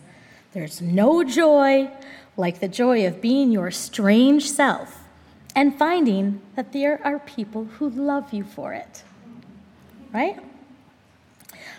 There's 0.55 0.81
no 0.81 1.23
joy 1.23 1.91
like 2.39 2.61
the 2.61 2.67
joy 2.67 3.07
of 3.07 3.21
being 3.21 3.53
your 3.53 3.71
strange 3.71 4.51
self 4.51 5.01
and 5.55 5.77
finding 5.77 6.41
that 6.57 6.73
there 6.73 6.99
are 7.05 7.19
people 7.19 7.65
who 7.65 7.91
love 7.91 8.33
you 8.33 8.43
for 8.43 8.73
it. 8.73 9.03
Right? 10.15 10.39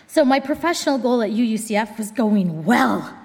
So, 0.06 0.24
my 0.24 0.38
professional 0.38 0.98
goal 0.98 1.22
at 1.22 1.30
UUCF 1.30 1.98
was 1.98 2.12
going 2.12 2.64
well. 2.64 3.18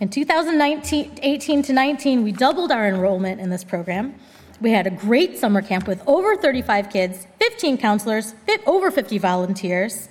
In 0.00 0.08
2018 0.08 1.62
to 1.62 1.72
19, 1.72 2.22
we 2.22 2.32
doubled 2.32 2.72
our 2.72 2.88
enrollment 2.88 3.40
in 3.40 3.50
this 3.50 3.62
program. 3.62 4.14
We 4.60 4.70
had 4.70 4.86
a 4.86 4.90
great 4.90 5.36
summer 5.38 5.60
camp 5.60 5.86
with 5.86 6.02
over 6.06 6.34
35 6.34 6.88
kids, 6.88 7.26
15 7.40 7.76
counselors, 7.76 8.34
over 8.66 8.90
50 8.90 9.18
volunteers. 9.18 10.08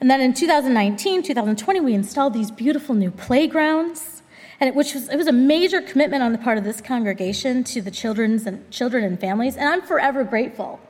And 0.00 0.10
then 0.10 0.20
in 0.20 0.34
2019, 0.34 1.22
2020, 1.22 1.80
we 1.80 1.94
installed 1.94 2.34
these 2.34 2.50
beautiful 2.50 2.94
new 2.94 3.12
playgrounds, 3.12 4.22
and 4.58 4.68
it, 4.68 4.74
which 4.74 4.94
was 4.94 5.08
it 5.08 5.16
was 5.16 5.28
a 5.28 5.32
major 5.32 5.80
commitment 5.80 6.22
on 6.22 6.32
the 6.32 6.38
part 6.38 6.58
of 6.58 6.64
this 6.64 6.80
congregation 6.80 7.62
to 7.64 7.80
the 7.80 7.90
children's 7.90 8.46
and 8.46 8.68
children 8.70 9.04
and 9.04 9.20
families, 9.20 9.56
and 9.56 9.68
I'm 9.68 9.82
forever 9.82 10.24
grateful. 10.24 10.80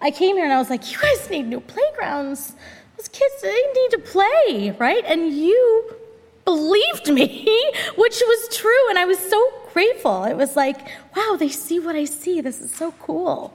I 0.00 0.10
came 0.12 0.36
here 0.36 0.44
and 0.44 0.52
I 0.52 0.58
was 0.58 0.70
like, 0.70 0.90
you 0.92 0.98
guys 0.98 1.28
need 1.30 1.48
new 1.48 1.60
playgrounds. 1.60 2.54
Those 2.96 3.08
kids, 3.08 3.42
they 3.42 3.48
need 3.74 3.90
to 3.90 3.98
play, 3.98 4.76
right? 4.78 5.04
And 5.04 5.32
you 5.32 5.96
believed 6.44 7.12
me, 7.12 7.46
which 7.96 8.22
was 8.26 8.56
true, 8.56 8.88
and 8.90 8.98
I 8.98 9.04
was 9.04 9.18
so 9.18 9.52
grateful. 9.72 10.24
It 10.24 10.36
was 10.36 10.56
like, 10.56 10.88
wow, 11.16 11.36
they 11.38 11.48
see 11.48 11.78
what 11.78 11.96
I 11.96 12.04
see. 12.04 12.40
This 12.40 12.60
is 12.60 12.70
so 12.70 12.92
cool. 12.92 13.54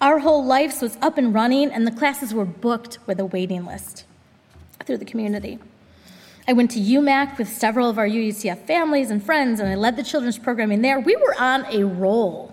Our 0.00 0.18
whole 0.18 0.44
lives 0.44 0.82
was 0.82 0.98
up 1.00 1.16
and 1.16 1.32
running, 1.32 1.70
and 1.70 1.86
the 1.86 1.92
classes 1.92 2.34
were 2.34 2.44
booked 2.44 2.98
with 3.06 3.20
a 3.20 3.24
waiting 3.24 3.64
list 3.64 4.04
through 4.84 4.98
the 4.98 5.04
community. 5.04 5.58
I 6.48 6.54
went 6.54 6.72
to 6.72 6.80
UMAC 6.80 7.38
with 7.38 7.48
several 7.48 7.88
of 7.88 7.98
our 7.98 8.08
UUCF 8.08 8.66
families 8.66 9.12
and 9.12 9.22
friends, 9.22 9.60
and 9.60 9.68
I 9.68 9.76
led 9.76 9.96
the 9.96 10.02
children's 10.02 10.38
programming 10.38 10.82
there. 10.82 10.98
We 10.98 11.14
were 11.14 11.36
on 11.38 11.64
a 11.66 11.84
roll. 11.84 12.52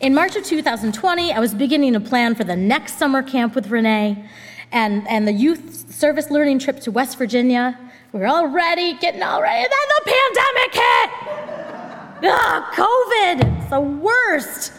In 0.00 0.14
March 0.14 0.36
of 0.36 0.44
2020, 0.44 1.32
I 1.32 1.40
was 1.40 1.52
beginning 1.52 1.94
to 1.94 2.00
plan 2.00 2.36
for 2.36 2.44
the 2.44 2.54
next 2.54 2.98
summer 2.98 3.22
camp 3.22 3.56
with 3.56 3.66
Renee 3.66 4.24
and, 4.70 5.06
and 5.08 5.26
the 5.26 5.32
youth 5.32 5.92
service 5.92 6.30
learning 6.30 6.60
trip 6.60 6.78
to 6.80 6.92
West 6.92 7.18
Virginia. 7.18 7.76
We 8.12 8.18
were 8.18 8.26
all 8.26 8.48
ready, 8.48 8.94
getting 8.94 9.22
all 9.22 9.40
ready, 9.40 9.62
and 9.62 9.70
then 9.70 9.88
the 9.96 10.10
pandemic 10.42 10.74
hit! 10.74 12.30
Ugh, 12.32 12.64
COVID! 12.74 13.60
It's 13.60 13.70
the 13.70 13.80
worst. 13.80 14.72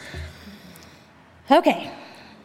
Okay, 1.49 1.91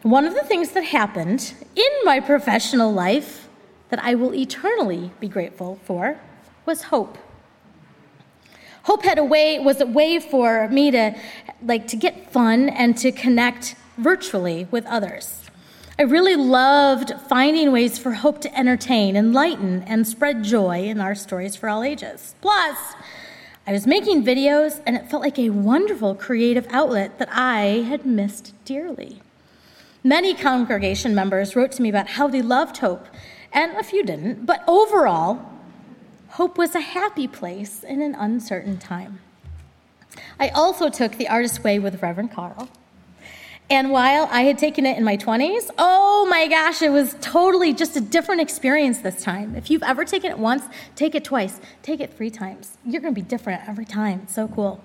one 0.03 0.25
of 0.25 0.33
the 0.33 0.43
things 0.43 0.71
that 0.71 0.85
happened 0.85 1.53
in 1.75 1.91
my 2.05 2.21
professional 2.21 2.93
life 2.93 3.49
that 3.89 4.01
I 4.01 4.15
will 4.15 4.33
eternally 4.33 5.11
be 5.19 5.27
grateful 5.27 5.77
for 5.83 6.21
was 6.65 6.83
hope. 6.83 7.17
Hope 8.83 9.03
had 9.03 9.19
a 9.19 9.25
way 9.25 9.59
was 9.59 9.81
a 9.81 9.85
way 9.85 10.19
for 10.19 10.69
me 10.69 10.91
to 10.91 11.13
like 11.61 11.87
to 11.87 11.97
get 11.97 12.31
fun 12.31 12.69
and 12.69 12.97
to 12.99 13.11
connect 13.11 13.75
virtually 13.97 14.69
with 14.71 14.85
others. 14.85 15.46
I 15.99 16.03
really 16.03 16.35
loved 16.35 17.11
finding 17.27 17.71
ways 17.71 17.97
for 17.97 18.11
hope 18.11 18.39
to 18.41 18.55
entertain, 18.55 19.15
enlighten, 19.15 19.81
and 19.87 20.05
spread 20.05 20.43
joy 20.43 20.83
in 20.83 21.01
our 21.01 21.15
stories 21.15 21.55
for 21.55 21.69
all 21.69 21.81
ages. 21.81 22.35
Plus, 22.39 22.93
I 23.65 23.71
was 23.71 23.87
making 23.87 24.23
videos, 24.23 24.79
and 24.85 24.95
it 24.95 25.09
felt 25.09 25.23
like 25.23 25.39
a 25.39 25.49
wonderful 25.49 26.13
creative 26.13 26.67
outlet 26.69 27.17
that 27.17 27.29
I 27.31 27.83
had 27.89 28.05
missed 28.05 28.53
dearly. 28.63 29.23
Many 30.03 30.35
congregation 30.35 31.15
members 31.15 31.55
wrote 31.55 31.71
to 31.73 31.81
me 31.81 31.89
about 31.89 32.09
how 32.09 32.27
they 32.27 32.43
loved 32.43 32.77
hope, 32.77 33.07
and 33.51 33.75
a 33.75 33.81
few 33.81 34.03
didn't, 34.03 34.45
but 34.45 34.63
overall, 34.67 35.49
hope 36.29 36.59
was 36.59 36.75
a 36.75 36.79
happy 36.79 37.27
place 37.27 37.83
in 37.83 38.03
an 38.03 38.13
uncertain 38.13 38.77
time. 38.77 39.19
I 40.39 40.49
also 40.49 40.89
took 40.89 41.13
the 41.13 41.27
artist's 41.27 41.63
way 41.63 41.79
with 41.79 42.03
Reverend 42.03 42.31
Carl 42.31 42.69
and 43.69 43.91
while 43.91 44.29
I 44.31 44.43
had 44.43 44.57
taken 44.57 44.85
it 44.85 44.97
in 44.97 45.03
my 45.03 45.17
20s, 45.17 45.69
oh 45.77 46.25
my 46.29 46.47
gosh, 46.47 46.81
it 46.81 46.89
was 46.89 47.15
totally 47.19 47.73
just 47.73 47.97
a 47.97 48.01
different 48.01 48.39
experience 48.39 48.99
this 48.99 49.21
time. 49.21 49.55
If 49.55 49.69
you've 49.69 49.83
ever 49.83 50.05
taken 50.05 50.31
it 50.31 50.39
once, 50.39 50.63
take 50.95 51.15
it 51.15 51.25
twice, 51.25 51.59
take 51.83 51.99
it 51.99 52.15
three 52.15 52.29
times. 52.29 52.77
You're 52.85 53.01
going 53.01 53.13
to 53.13 53.21
be 53.21 53.27
different 53.27 53.67
every 53.67 53.83
time. 53.83 54.21
It's 54.23 54.35
so 54.35 54.47
cool. 54.47 54.81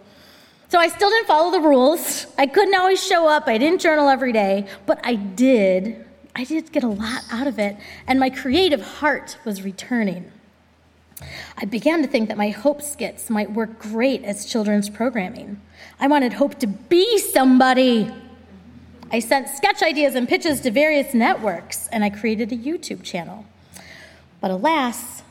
So 0.68 0.78
I 0.78 0.88
still 0.88 1.10
didn't 1.10 1.28
follow 1.28 1.52
the 1.52 1.60
rules. 1.60 2.26
I 2.38 2.46
couldn't 2.46 2.74
always 2.74 3.04
show 3.04 3.28
up. 3.28 3.46
I 3.46 3.56
didn't 3.56 3.80
journal 3.80 4.08
every 4.08 4.32
day, 4.32 4.66
but 4.86 4.98
I 5.04 5.14
did. 5.14 6.04
I 6.34 6.44
did 6.44 6.72
get 6.72 6.82
a 6.82 6.88
lot 6.88 7.22
out 7.30 7.46
of 7.46 7.58
it, 7.58 7.76
and 8.06 8.18
my 8.18 8.30
creative 8.30 8.80
heart 8.80 9.36
was 9.44 9.62
returning. 9.62 10.32
I 11.58 11.66
began 11.66 12.02
to 12.02 12.08
think 12.08 12.28
that 12.28 12.38
my 12.38 12.48
Hope 12.48 12.82
skits 12.82 13.30
might 13.30 13.52
work 13.52 13.78
great 13.78 14.24
as 14.24 14.46
children's 14.46 14.88
programming. 14.88 15.60
I 16.00 16.08
wanted 16.08 16.32
Hope 16.32 16.58
to 16.60 16.66
be 16.66 17.18
somebody. 17.18 18.10
I 19.12 19.18
sent 19.18 19.50
sketch 19.50 19.82
ideas 19.82 20.14
and 20.14 20.26
pitches 20.26 20.62
to 20.62 20.70
various 20.70 21.12
networks, 21.12 21.86
and 21.88 22.02
I 22.02 22.08
created 22.08 22.50
a 22.50 22.56
YouTube 22.56 23.02
channel. 23.02 23.44
But 24.40 24.50
alas, 24.50 25.22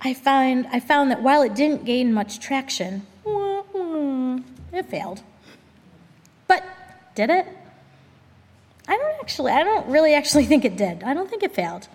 I 0.00 0.14
found, 0.14 0.66
I 0.72 0.80
found 0.80 1.12
that 1.12 1.22
while 1.22 1.42
it 1.42 1.54
didn't 1.54 1.84
gain 1.84 2.12
much 2.12 2.40
traction, 2.40 3.06
it 3.24 4.86
failed. 4.86 5.22
But 6.48 6.64
did 7.14 7.30
it? 7.30 7.46
I 8.88 8.96
don't 8.96 9.20
actually, 9.20 9.52
I 9.52 9.62
don't 9.62 9.86
really 9.86 10.12
actually 10.12 10.44
think 10.50 10.64
it 10.64 10.76
did. 10.76 11.04
I 11.04 11.14
don't 11.14 11.30
think 11.30 11.44
it 11.44 11.54
failed. 11.54 11.86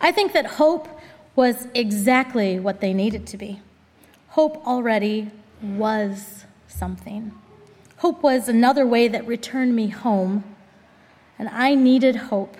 I 0.00 0.12
think 0.12 0.32
that 0.32 0.46
hope 0.46 0.88
was 1.36 1.68
exactly 1.74 2.58
what 2.58 2.80
they 2.80 2.94
needed 2.94 3.26
to 3.28 3.36
be. 3.36 3.60
Hope 4.28 4.66
already 4.66 5.30
was 5.62 6.46
something. 6.68 7.32
Hope 7.98 8.22
was 8.22 8.48
another 8.48 8.86
way 8.86 9.08
that 9.08 9.26
returned 9.26 9.76
me 9.76 9.88
home 9.88 10.42
and 11.40 11.48
I 11.48 11.74
needed 11.74 12.14
hope. 12.14 12.54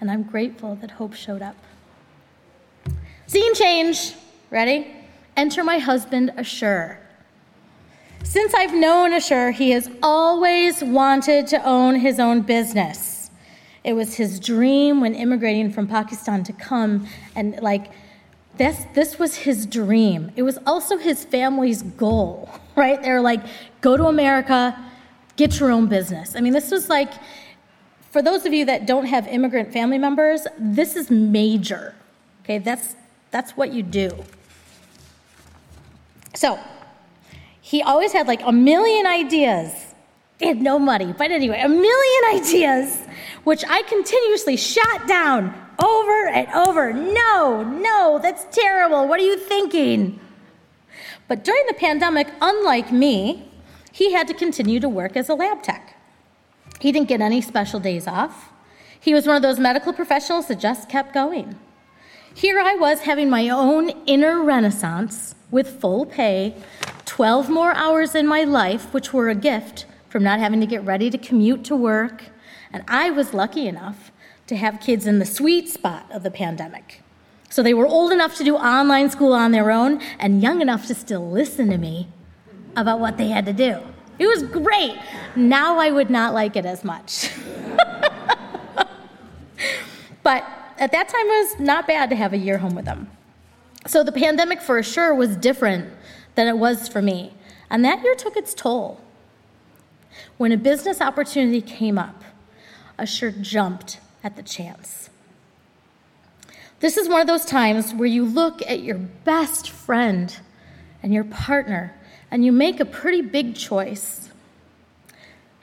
And 0.00 0.10
I'm 0.10 0.24
grateful 0.24 0.74
that 0.80 0.90
hope 0.90 1.14
showed 1.14 1.40
up. 1.40 1.54
Scene 3.28 3.54
change. 3.54 4.14
Ready? 4.50 4.88
Enter 5.36 5.62
my 5.62 5.78
husband, 5.78 6.32
Ashur. 6.36 6.98
Since 8.24 8.54
I've 8.54 8.74
known 8.74 9.12
Ashur, 9.12 9.52
he 9.52 9.70
has 9.70 9.88
always 10.02 10.82
wanted 10.82 11.46
to 11.46 11.64
own 11.64 11.94
his 11.94 12.18
own 12.18 12.40
business. 12.42 13.30
It 13.84 13.92
was 13.92 14.14
his 14.14 14.40
dream 14.40 15.00
when 15.00 15.14
immigrating 15.14 15.70
from 15.70 15.86
Pakistan 15.86 16.42
to 16.44 16.52
come 16.52 17.06
and 17.36 17.60
like 17.62 17.92
this 18.56 18.84
this 18.94 19.18
was 19.18 19.36
his 19.36 19.64
dream. 19.64 20.32
It 20.34 20.42
was 20.42 20.58
also 20.66 20.98
his 20.98 21.24
family's 21.24 21.82
goal, 21.82 22.50
right? 22.76 23.00
They're 23.00 23.20
like 23.20 23.44
go 23.80 23.96
to 23.96 24.06
America, 24.06 24.76
get 25.36 25.60
your 25.60 25.70
own 25.70 25.86
business. 25.86 26.34
I 26.34 26.40
mean, 26.40 26.52
this 26.52 26.72
was 26.72 26.88
like 26.88 27.12
for 28.12 28.20
those 28.20 28.44
of 28.44 28.52
you 28.52 28.66
that 28.66 28.86
don't 28.86 29.06
have 29.06 29.26
immigrant 29.26 29.72
family 29.72 29.96
members, 29.96 30.46
this 30.58 30.96
is 30.96 31.10
major. 31.10 31.94
Okay? 32.44 32.58
That's 32.58 32.94
that's 33.30 33.56
what 33.56 33.72
you 33.72 33.82
do. 33.82 34.10
So, 36.34 36.60
he 37.62 37.80
always 37.80 38.12
had 38.12 38.28
like 38.28 38.42
a 38.44 38.52
million 38.52 39.06
ideas. 39.06 39.94
He 40.38 40.46
had 40.46 40.60
no 40.60 40.78
money, 40.78 41.14
but 41.16 41.30
anyway, 41.30 41.60
a 41.60 41.68
million 41.68 42.22
ideas, 42.34 42.98
which 43.44 43.64
I 43.66 43.82
continuously 43.82 44.58
shot 44.58 45.08
down 45.08 45.54
over 45.82 46.28
and 46.28 46.48
over. 46.52 46.92
No, 46.92 47.62
no, 47.62 48.18
that's 48.22 48.44
terrible. 48.54 49.08
What 49.08 49.20
are 49.20 49.24
you 49.24 49.38
thinking? 49.38 50.20
But 51.28 51.44
during 51.44 51.64
the 51.66 51.74
pandemic, 51.74 52.28
unlike 52.42 52.92
me, 52.92 53.48
he 53.90 54.12
had 54.12 54.28
to 54.28 54.34
continue 54.34 54.80
to 54.80 54.88
work 54.88 55.16
as 55.16 55.30
a 55.30 55.34
lab 55.34 55.62
tech. 55.62 55.91
He 56.82 56.90
didn't 56.90 57.06
get 57.06 57.20
any 57.20 57.40
special 57.40 57.78
days 57.78 58.08
off. 58.08 58.50
He 58.98 59.14
was 59.14 59.24
one 59.24 59.36
of 59.36 59.42
those 59.42 59.60
medical 59.60 59.92
professionals 59.92 60.48
that 60.48 60.58
just 60.58 60.88
kept 60.88 61.14
going. 61.14 61.54
Here 62.34 62.58
I 62.58 62.74
was 62.74 63.02
having 63.02 63.30
my 63.30 63.48
own 63.50 63.90
inner 64.04 64.42
renaissance 64.42 65.36
with 65.52 65.80
full 65.80 66.04
pay, 66.04 66.56
12 67.04 67.48
more 67.48 67.72
hours 67.74 68.16
in 68.16 68.26
my 68.26 68.42
life, 68.42 68.92
which 68.92 69.12
were 69.12 69.28
a 69.28 69.36
gift 69.36 69.86
from 70.08 70.24
not 70.24 70.40
having 70.40 70.58
to 70.58 70.66
get 70.66 70.84
ready 70.84 71.08
to 71.08 71.16
commute 71.18 71.62
to 71.66 71.76
work. 71.76 72.24
And 72.72 72.82
I 72.88 73.10
was 73.10 73.32
lucky 73.32 73.68
enough 73.68 74.10
to 74.48 74.56
have 74.56 74.80
kids 74.80 75.06
in 75.06 75.20
the 75.20 75.24
sweet 75.24 75.68
spot 75.68 76.10
of 76.10 76.24
the 76.24 76.32
pandemic. 76.32 77.00
So 77.48 77.62
they 77.62 77.74
were 77.74 77.86
old 77.86 78.10
enough 78.10 78.34
to 78.38 78.44
do 78.44 78.56
online 78.56 79.08
school 79.08 79.34
on 79.34 79.52
their 79.52 79.70
own 79.70 80.00
and 80.18 80.42
young 80.42 80.60
enough 80.60 80.88
to 80.88 80.96
still 80.96 81.30
listen 81.30 81.70
to 81.70 81.78
me 81.78 82.08
about 82.74 82.98
what 82.98 83.18
they 83.18 83.28
had 83.28 83.46
to 83.46 83.52
do. 83.52 83.82
It 84.18 84.26
was 84.26 84.42
great. 84.42 84.98
Now 85.34 85.78
I 85.78 85.90
would 85.90 86.10
not 86.10 86.34
like 86.34 86.56
it 86.56 86.66
as 86.66 86.84
much. 86.84 87.30
but 90.22 90.44
at 90.78 90.92
that 90.92 91.08
time, 91.08 91.26
it 91.26 91.50
was 91.50 91.60
not 91.60 91.86
bad 91.86 92.10
to 92.10 92.16
have 92.16 92.32
a 92.32 92.38
year 92.38 92.58
home 92.58 92.74
with 92.74 92.84
them. 92.84 93.10
So 93.86 94.04
the 94.04 94.12
pandemic 94.12 94.60
for 94.60 94.82
sure 94.82 95.14
was 95.14 95.36
different 95.36 95.92
than 96.34 96.48
it 96.48 96.56
was 96.56 96.88
for 96.88 97.02
me. 97.02 97.32
And 97.70 97.84
that 97.84 98.02
year 98.02 98.14
took 98.14 98.36
its 98.36 98.54
toll. 98.54 99.00
When 100.36 100.52
a 100.52 100.56
business 100.56 101.00
opportunity 101.00 101.60
came 101.60 101.98
up, 101.98 102.22
Ashur 102.98 103.30
jumped 103.30 103.98
at 104.22 104.36
the 104.36 104.42
chance. 104.42 105.10
This 106.80 106.96
is 106.96 107.08
one 107.08 107.20
of 107.20 107.26
those 107.26 107.44
times 107.44 107.94
where 107.94 108.08
you 108.08 108.24
look 108.24 108.60
at 108.62 108.80
your 108.82 108.98
best 108.98 109.70
friend 109.70 110.36
and 111.02 111.14
your 111.14 111.24
partner 111.24 111.94
and 112.32 112.46
you 112.46 112.50
make 112.50 112.80
a 112.80 112.84
pretty 112.86 113.20
big 113.20 113.54
choice. 113.54 114.30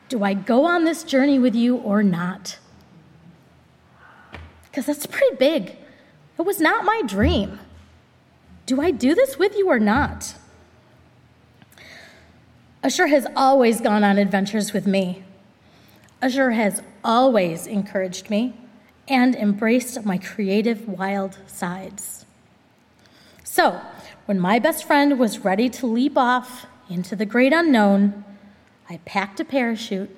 Do 0.07 0.23
I 0.23 0.35
go 0.35 0.65
on 0.65 0.85
this 0.85 1.03
journey 1.03 1.39
with 1.39 1.55
you 1.55 1.77
or 1.77 2.03
not? 2.03 2.59
Because 4.63 4.85
that's 4.85 5.07
pretty 5.07 5.35
big. 5.35 5.75
It 6.37 6.43
was 6.43 6.61
not 6.61 6.85
my 6.85 7.01
dream. 7.07 7.59
Do 8.67 8.79
I 8.79 8.91
do 8.91 9.15
this 9.15 9.39
with 9.39 9.57
you 9.57 9.67
or 9.67 9.79
not? 9.79 10.35
Ashur 12.83 13.07
has 13.07 13.25
always 13.35 13.81
gone 13.81 14.03
on 14.03 14.19
adventures 14.19 14.71
with 14.71 14.85
me. 14.85 15.23
Ashur 16.21 16.51
has 16.51 16.83
always 17.03 17.65
encouraged 17.65 18.29
me 18.29 18.53
and 19.07 19.35
embraced 19.35 20.05
my 20.05 20.19
creative, 20.19 20.87
wild 20.87 21.39
sides. 21.47 22.25
So, 23.43 23.81
when 24.29 24.39
my 24.39 24.59
best 24.59 24.85
friend 24.85 25.17
was 25.17 25.39
ready 25.39 25.67
to 25.67 25.87
leap 25.87 26.15
off 26.15 26.67
into 26.87 27.15
the 27.15 27.25
great 27.25 27.51
unknown, 27.51 28.23
I 28.87 28.97
packed 28.97 29.39
a 29.39 29.43
parachute 29.43 30.15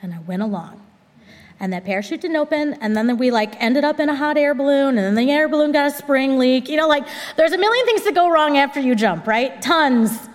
and 0.00 0.14
I 0.14 0.20
went 0.20 0.40
along. 0.40 0.80
And 1.60 1.70
that 1.74 1.84
parachute 1.84 2.22
didn't 2.22 2.38
open 2.38 2.72
and 2.80 2.96
then 2.96 3.18
we 3.18 3.30
like 3.30 3.62
ended 3.62 3.84
up 3.84 4.00
in 4.00 4.08
a 4.08 4.14
hot 4.16 4.38
air 4.38 4.54
balloon 4.54 4.96
and 4.96 5.04
then 5.04 5.14
the 5.14 5.30
air 5.30 5.46
balloon 5.46 5.72
got 5.72 5.84
a 5.84 5.90
spring 5.90 6.38
leak. 6.38 6.70
You 6.70 6.78
know 6.78 6.88
like 6.88 7.06
there's 7.36 7.52
a 7.52 7.58
million 7.58 7.84
things 7.84 8.02
that 8.04 8.14
go 8.14 8.30
wrong 8.30 8.56
after 8.56 8.80
you 8.80 8.94
jump 8.94 9.26
right? 9.26 9.60
Tons. 9.60 10.30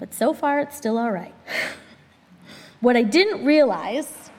But 0.00 0.12
so 0.12 0.34
far 0.34 0.58
it's 0.58 0.76
still 0.76 0.98
all 0.98 1.12
right. 1.12 1.34
What 2.80 2.96
i 2.96 3.02
didn't 3.02 3.44
realize 3.44 4.30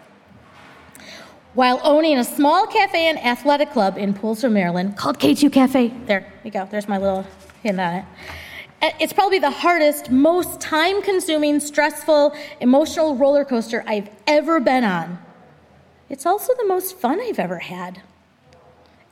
while 1.54 1.80
owning 1.84 2.18
a 2.18 2.26
small 2.26 2.68
cafe 2.68 3.08
and 3.08 3.20
athletic 3.20 3.72
club 3.72 3.98
in 3.98 4.14
Poolesville, 4.16 4.52
Maryland, 4.52 4.98
called 4.98 5.20
K2 5.20 5.54
Cafe. 5.54 5.94
There 6.08 6.26
we 6.44 6.50
go. 6.50 6.66
There's 6.72 6.88
my 6.88 6.98
little 6.98 7.24
hint 7.64 7.80
on 7.80 7.94
it. 7.96 8.06
It's 9.00 9.14
probably 9.14 9.40
the 9.40 9.52
hardest, 9.52 10.10
most 10.10 10.60
time 10.60 11.02
consuming, 11.04 11.60
stressful, 11.60 12.36
emotional 12.60 13.16
roller 13.16 13.46
coaster 13.46 13.84
I've 13.86 14.10
ever 14.26 14.60
been 14.60 14.84
on. 14.84 15.20
It's 16.10 16.26
also 16.26 16.54
the 16.56 16.66
most 16.66 16.98
fun 16.98 17.22
I've 17.22 17.40
ever 17.40 17.60
had. 17.60 18.02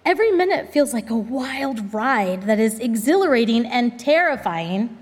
Every 0.05 0.31
minute 0.31 0.73
feels 0.73 0.91
like 0.91 1.09
a 1.09 1.15
wild 1.15 1.93
ride 1.93 2.43
that 2.43 2.59
is 2.59 2.79
exhilarating 2.79 3.65
and 3.65 3.99
terrifying 3.99 4.97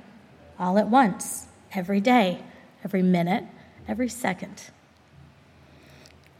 all 0.59 0.77
at 0.77 0.89
once, 0.89 1.47
every 1.73 2.01
day, 2.01 2.43
every 2.83 3.01
minute, 3.03 3.45
every 3.87 4.09
second. 4.09 4.63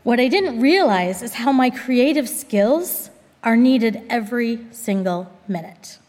What 0.04 0.20
I 0.20 0.28
didn't 0.28 0.60
realize 0.60 1.22
is 1.22 1.36
how 1.36 1.52
my 1.52 1.70
creative 1.70 2.28
skills 2.28 3.10
are 3.44 3.56
needed 3.56 4.02
every 4.10 4.60
single 4.72 5.32
minute. 5.48 6.00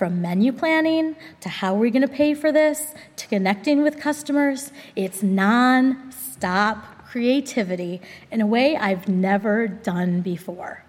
From 0.00 0.22
menu 0.22 0.50
planning 0.52 1.14
to 1.42 1.50
how 1.50 1.74
we're 1.74 1.90
going 1.90 2.00
to 2.00 2.08
pay 2.08 2.32
for 2.32 2.50
this 2.50 2.94
to 3.16 3.26
connecting 3.26 3.82
with 3.82 4.00
customers, 4.00 4.72
it's 4.96 5.22
non 5.22 6.10
stop 6.10 7.04
creativity 7.04 8.00
in 8.30 8.40
a 8.40 8.46
way 8.46 8.78
I've 8.78 9.08
never 9.08 9.68
done 9.68 10.22
before. 10.22 10.82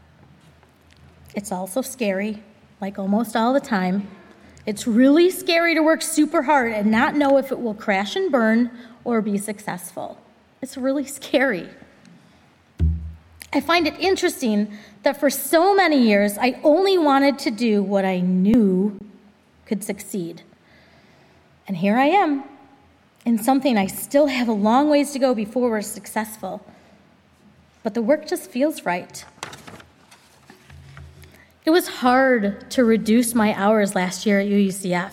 It's 1.35 1.51
also 1.51 1.81
scary, 1.81 2.41
like 2.79 2.97
almost 2.97 3.35
all 3.35 3.51
the 3.51 3.59
time. 3.59 4.07
It's 4.65 4.87
really 4.87 5.29
scary 5.29 5.75
to 5.75 5.83
work 5.83 6.01
super 6.01 6.43
hard 6.43 6.71
and 6.71 6.89
not 6.89 7.13
know 7.13 7.35
if 7.35 7.51
it 7.51 7.59
will 7.59 7.75
crash 7.75 8.15
and 8.15 8.31
burn 8.31 8.71
or 9.03 9.21
be 9.21 9.37
successful. 9.37 10.21
It's 10.61 10.77
really 10.77 11.05
scary. 11.05 11.67
I 13.53 13.59
find 13.59 13.85
it 13.85 13.99
interesting 13.99 14.77
that 15.03 15.19
for 15.19 15.29
so 15.29 15.75
many 15.75 16.01
years 16.01 16.37
I 16.37 16.59
only 16.63 16.97
wanted 16.97 17.37
to 17.39 17.51
do 17.51 17.83
what 17.83 18.05
I 18.05 18.19
knew 18.19 18.97
could 19.65 19.83
succeed. 19.83 20.43
And 21.67 21.77
here 21.77 21.97
I 21.97 22.05
am, 22.05 22.43
in 23.25 23.37
something 23.37 23.77
I 23.77 23.87
still 23.87 24.27
have 24.27 24.47
a 24.47 24.53
long 24.53 24.89
ways 24.89 25.11
to 25.11 25.19
go 25.19 25.35
before 25.35 25.69
we're 25.69 25.81
successful. 25.81 26.65
But 27.83 27.93
the 27.93 28.01
work 28.01 28.27
just 28.27 28.49
feels 28.49 28.85
right. 28.85 29.25
It 31.65 31.69
was 31.69 31.87
hard 31.87 32.71
to 32.71 32.83
reduce 32.83 33.35
my 33.35 33.53
hours 33.53 33.95
last 33.95 34.25
year 34.25 34.39
at 34.39 34.47
UUCF 34.47 35.11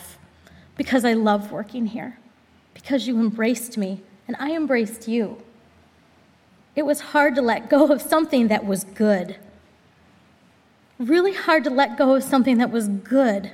because 0.76 1.04
I 1.04 1.12
love 1.12 1.52
working 1.52 1.86
here, 1.86 2.18
because 2.72 3.06
you 3.06 3.18
embraced 3.18 3.76
me 3.76 4.00
and 4.26 4.36
I 4.38 4.52
embraced 4.54 5.08
you. 5.08 5.42
It 6.76 6.86
was 6.86 7.00
hard 7.00 7.34
to 7.34 7.42
let 7.42 7.68
go 7.68 7.88
of 7.92 8.00
something 8.00 8.48
that 8.48 8.64
was 8.64 8.84
good. 8.84 9.36
Really 10.98 11.34
hard 11.34 11.64
to 11.64 11.70
let 11.70 11.96
go 11.96 12.14
of 12.14 12.22
something 12.22 12.58
that 12.58 12.70
was 12.70 12.88
good 12.88 13.52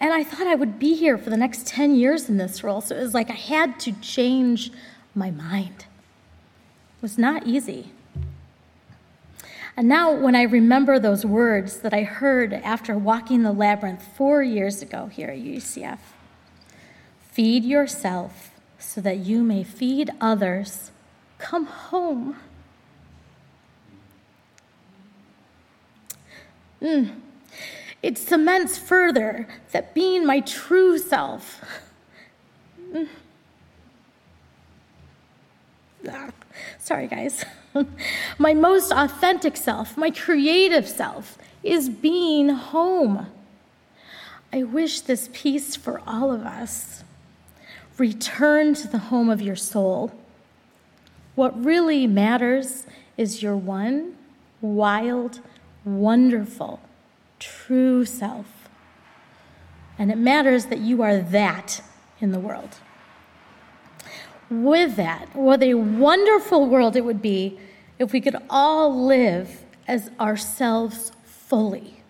and 0.00 0.14
I 0.14 0.24
thought 0.24 0.46
I 0.46 0.54
would 0.54 0.78
be 0.78 0.94
here 0.94 1.18
for 1.18 1.28
the 1.28 1.36
next 1.36 1.66
10 1.66 1.94
years 1.94 2.28
in 2.30 2.38
this 2.38 2.64
role. 2.64 2.80
So 2.80 2.96
it 2.96 3.02
was 3.02 3.12
like 3.12 3.30
I 3.30 3.34
had 3.34 3.78
to 3.80 3.92
change 4.00 4.72
my 5.14 5.30
mind. 5.30 5.84
It 6.96 7.02
was 7.02 7.18
not 7.18 7.46
easy. 7.46 7.92
And 9.76 9.88
now, 9.88 10.12
when 10.12 10.34
I 10.34 10.42
remember 10.42 10.98
those 10.98 11.24
words 11.24 11.80
that 11.80 11.94
I 11.94 12.02
heard 12.02 12.52
after 12.52 12.98
walking 12.98 13.42
the 13.42 13.52
labyrinth 13.52 14.02
four 14.16 14.42
years 14.42 14.82
ago 14.82 15.06
here 15.06 15.28
at 15.28 15.38
UCF 15.38 15.98
feed 17.30 17.64
yourself 17.64 18.50
so 18.78 19.00
that 19.00 19.18
you 19.18 19.42
may 19.42 19.62
feed 19.62 20.10
others, 20.20 20.90
come 21.40 21.66
home. 21.66 22.36
Mm. 26.80 27.10
It 28.02 28.16
cements 28.16 28.78
further 28.78 29.48
that 29.72 29.94
being 29.94 30.24
my 30.24 30.40
true 30.40 30.98
self. 30.98 31.62
Ah, 36.08 36.30
sorry, 36.78 37.06
guys. 37.06 37.44
my 38.38 38.54
most 38.54 38.90
authentic 38.90 39.56
self, 39.56 39.96
my 39.96 40.10
creative 40.10 40.88
self, 40.88 41.36
is 41.62 41.88
being 41.88 42.48
home. 42.48 43.26
I 44.52 44.62
wish 44.62 45.00
this 45.00 45.28
peace 45.32 45.76
for 45.76 46.00
all 46.06 46.32
of 46.32 46.44
us. 46.46 47.04
return 47.98 48.72
to 48.72 48.88
the 48.88 48.96
home 48.96 49.28
of 49.28 49.42
your 49.42 49.56
soul. 49.56 50.10
What 51.40 51.64
really 51.64 52.06
matters 52.06 52.84
is 53.16 53.42
your 53.42 53.56
one 53.56 54.14
wild, 54.60 55.40
wonderful, 55.86 56.80
true 57.38 58.04
self. 58.04 58.68
And 59.98 60.10
it 60.10 60.18
matters 60.18 60.66
that 60.66 60.80
you 60.80 61.00
are 61.00 61.16
that 61.16 61.82
in 62.20 62.32
the 62.32 62.38
world. 62.38 62.76
With 64.50 64.96
that, 64.96 65.34
what 65.34 65.62
a 65.62 65.72
wonderful 65.72 66.66
world 66.66 66.94
it 66.94 67.06
would 67.06 67.22
be 67.22 67.58
if 67.98 68.12
we 68.12 68.20
could 68.20 68.36
all 68.50 69.06
live 69.06 69.64
as 69.88 70.10
ourselves 70.20 71.10
fully. 71.24 72.02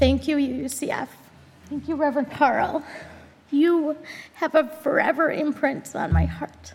Thank 0.00 0.26
you, 0.26 0.38
UCF. 0.38 1.06
Thank 1.66 1.86
you, 1.86 1.94
Reverend 1.94 2.32
Carl. 2.32 2.82
You 3.52 3.96
have 4.34 4.56
a 4.56 4.64
forever 4.64 5.30
imprint 5.30 5.94
on 5.94 6.12
my 6.12 6.24
heart. 6.24 6.74